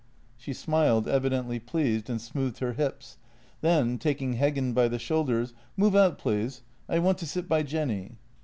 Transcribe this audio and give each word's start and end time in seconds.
She 0.35 0.53
smiled, 0.53 1.07
evidently 1.07 1.59
pleased, 1.59 2.09
and 2.09 2.19
smoothed 2.19 2.57
her 2.57 2.73
hips; 2.73 3.19
then, 3.61 3.99
taking 3.99 4.33
Heggen 4.35 4.73
by 4.73 4.87
the 4.87 4.97
shoulders: 4.97 5.53
"Move 5.77 5.95
out, 5.95 6.17
please, 6.17 6.63
I 6.89 6.97
want 6.97 7.19
to 7.19 7.27
sit 7.27 7.47
by 7.47 7.61
Jenny." 7.61 8.17